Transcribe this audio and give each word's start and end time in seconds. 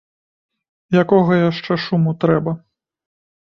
Якога 1.03 1.39
яшчэ 1.51 1.79
шуму 1.87 2.17
трэба? 2.27 2.51